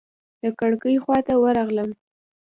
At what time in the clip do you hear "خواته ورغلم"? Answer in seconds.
1.03-1.89